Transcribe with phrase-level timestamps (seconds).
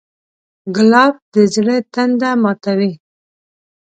[0.75, 2.91] ګلاب د زړه تنده ماتوي.